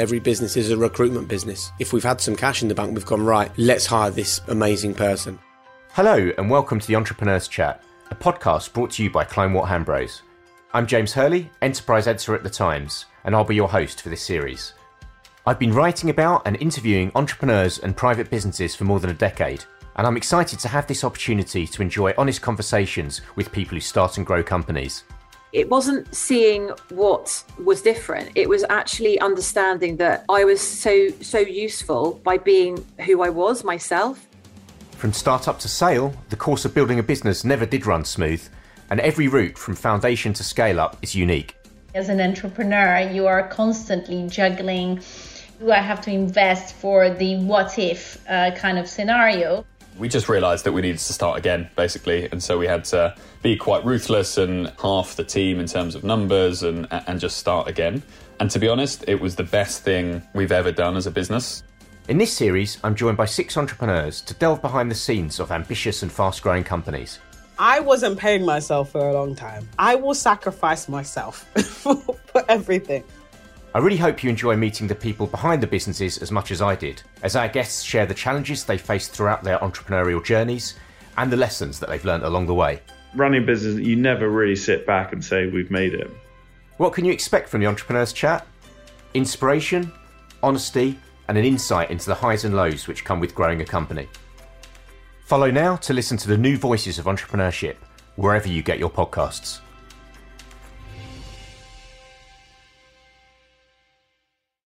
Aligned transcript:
Every 0.00 0.18
business 0.18 0.56
is 0.56 0.70
a 0.70 0.78
recruitment 0.78 1.28
business. 1.28 1.72
If 1.78 1.92
we've 1.92 2.02
had 2.02 2.22
some 2.22 2.34
cash 2.34 2.62
in 2.62 2.68
the 2.68 2.74
bank, 2.74 2.94
we've 2.94 3.04
gone, 3.04 3.22
right, 3.22 3.52
let's 3.58 3.84
hire 3.84 4.10
this 4.10 4.40
amazing 4.48 4.94
person. 4.94 5.38
Hello, 5.90 6.32
and 6.38 6.48
welcome 6.48 6.80
to 6.80 6.86
the 6.86 6.96
Entrepreneurs 6.96 7.48
Chat, 7.48 7.84
a 8.10 8.14
podcast 8.14 8.72
brought 8.72 8.92
to 8.92 9.02
you 9.02 9.10
by 9.10 9.26
Kleinwort 9.26 9.66
Hambros. 9.66 10.22
I'm 10.72 10.86
James 10.86 11.12
Hurley, 11.12 11.50
Enterprise 11.60 12.06
Editor 12.06 12.34
at 12.34 12.42
The 12.42 12.48
Times, 12.48 13.04
and 13.24 13.34
I'll 13.34 13.44
be 13.44 13.54
your 13.54 13.68
host 13.68 14.00
for 14.00 14.08
this 14.08 14.22
series. 14.22 14.72
I've 15.44 15.58
been 15.58 15.74
writing 15.74 16.08
about 16.08 16.46
and 16.46 16.56
interviewing 16.62 17.12
entrepreneurs 17.14 17.80
and 17.80 17.94
private 17.94 18.30
businesses 18.30 18.74
for 18.74 18.84
more 18.84 19.00
than 19.00 19.10
a 19.10 19.14
decade, 19.28 19.66
and 19.96 20.06
I'm 20.06 20.16
excited 20.16 20.60
to 20.60 20.68
have 20.68 20.86
this 20.86 21.04
opportunity 21.04 21.66
to 21.66 21.82
enjoy 21.82 22.14
honest 22.16 22.40
conversations 22.40 23.20
with 23.36 23.52
people 23.52 23.74
who 23.74 23.82
start 23.82 24.16
and 24.16 24.26
grow 24.26 24.42
companies. 24.42 25.04
It 25.52 25.68
wasn't 25.68 26.14
seeing 26.14 26.70
what 26.90 27.42
was 27.64 27.82
different. 27.82 28.30
It 28.34 28.48
was 28.48 28.64
actually 28.68 29.18
understanding 29.20 29.96
that 29.96 30.24
I 30.28 30.44
was 30.44 30.60
so 30.60 31.08
so 31.20 31.38
useful 31.38 32.20
by 32.24 32.38
being 32.38 32.84
who 33.06 33.22
I 33.22 33.30
was 33.30 33.64
myself. 33.64 34.26
From 34.92 35.12
startup 35.12 35.58
to 35.60 35.68
sale, 35.68 36.14
the 36.28 36.36
course 36.36 36.64
of 36.64 36.74
building 36.74 36.98
a 36.98 37.02
business 37.02 37.44
never 37.44 37.66
did 37.66 37.86
run 37.86 38.04
smooth, 38.04 38.46
and 38.90 39.00
every 39.00 39.28
route 39.28 39.58
from 39.58 39.74
foundation 39.74 40.32
to 40.34 40.44
scale 40.44 40.78
up 40.78 40.96
is 41.02 41.14
unique. 41.14 41.56
As 41.94 42.08
an 42.08 42.20
entrepreneur, 42.20 43.00
you 43.10 43.26
are 43.26 43.48
constantly 43.48 44.28
juggling 44.28 45.00
do 45.60 45.70
I 45.70 45.78
have 45.78 46.00
to 46.02 46.10
invest 46.10 46.74
for 46.74 47.10
the 47.10 47.36
what 47.40 47.78
if 47.78 48.18
uh, 48.28 48.52
kind 48.52 48.78
of 48.78 48.88
scenario? 48.88 49.66
We 50.00 50.08
just 50.08 50.30
realised 50.30 50.64
that 50.64 50.72
we 50.72 50.80
needed 50.80 50.98
to 50.98 51.12
start 51.12 51.38
again, 51.38 51.68
basically, 51.76 52.26
and 52.32 52.42
so 52.42 52.58
we 52.58 52.66
had 52.66 52.84
to 52.86 53.14
be 53.42 53.54
quite 53.54 53.84
ruthless 53.84 54.38
and 54.38 54.72
half 54.80 55.14
the 55.14 55.22
team 55.22 55.60
in 55.60 55.66
terms 55.66 55.94
of 55.94 56.02
numbers 56.02 56.62
and 56.62 56.88
and 56.90 57.20
just 57.20 57.36
start 57.36 57.68
again. 57.68 58.02
And 58.40 58.50
to 58.50 58.58
be 58.58 58.66
honest, 58.66 59.04
it 59.06 59.20
was 59.20 59.36
the 59.36 59.44
best 59.44 59.84
thing 59.84 60.22
we've 60.34 60.52
ever 60.52 60.72
done 60.72 60.96
as 60.96 61.06
a 61.06 61.10
business. 61.10 61.62
In 62.08 62.16
this 62.16 62.32
series, 62.32 62.78
I'm 62.82 62.94
joined 62.94 63.18
by 63.18 63.26
six 63.26 63.58
entrepreneurs 63.58 64.22
to 64.22 64.34
delve 64.34 64.62
behind 64.62 64.90
the 64.90 64.94
scenes 64.94 65.38
of 65.38 65.52
ambitious 65.52 66.02
and 66.02 66.10
fast 66.10 66.42
growing 66.42 66.64
companies. 66.64 67.20
I 67.58 67.80
wasn't 67.80 68.18
paying 68.18 68.46
myself 68.46 68.90
for 68.90 69.10
a 69.10 69.12
long 69.12 69.34
time. 69.34 69.68
I 69.78 69.94
will 69.96 70.14
sacrifice 70.14 70.88
myself 70.88 71.42
for 71.52 72.42
everything. 72.48 73.04
I 73.72 73.78
really 73.78 73.96
hope 73.96 74.24
you 74.24 74.30
enjoy 74.30 74.56
meeting 74.56 74.88
the 74.88 74.96
people 74.96 75.28
behind 75.28 75.62
the 75.62 75.66
businesses 75.68 76.18
as 76.18 76.32
much 76.32 76.50
as 76.50 76.60
I 76.60 76.74
did, 76.74 77.02
as 77.22 77.36
our 77.36 77.46
guests 77.46 77.84
share 77.84 78.04
the 78.04 78.14
challenges 78.14 78.64
they 78.64 78.76
faced 78.76 79.12
throughout 79.12 79.44
their 79.44 79.58
entrepreneurial 79.58 80.24
journeys 80.24 80.74
and 81.16 81.30
the 81.30 81.36
lessons 81.36 81.78
that 81.78 81.88
they've 81.88 82.04
learned 82.04 82.24
along 82.24 82.46
the 82.46 82.54
way. 82.54 82.80
Running 83.14 83.46
business, 83.46 83.78
you 83.78 83.94
never 83.94 84.28
really 84.28 84.56
sit 84.56 84.88
back 84.88 85.12
and 85.12 85.24
say, 85.24 85.46
We've 85.46 85.70
made 85.70 85.94
it. 85.94 86.10
What 86.78 86.92
can 86.92 87.04
you 87.04 87.12
expect 87.12 87.48
from 87.48 87.60
the 87.60 87.68
Entrepreneurs 87.68 88.12
Chat? 88.12 88.44
Inspiration, 89.14 89.92
honesty, 90.42 90.98
and 91.28 91.38
an 91.38 91.44
insight 91.44 91.92
into 91.92 92.06
the 92.06 92.14
highs 92.14 92.44
and 92.44 92.56
lows 92.56 92.88
which 92.88 93.04
come 93.04 93.20
with 93.20 93.36
growing 93.36 93.60
a 93.60 93.64
company. 93.64 94.08
Follow 95.26 95.50
now 95.50 95.76
to 95.76 95.92
listen 95.92 96.16
to 96.16 96.28
the 96.28 96.36
new 96.36 96.56
voices 96.56 96.98
of 96.98 97.04
entrepreneurship 97.04 97.76
wherever 98.16 98.48
you 98.48 98.62
get 98.62 98.80
your 98.80 98.90
podcasts. 98.90 99.60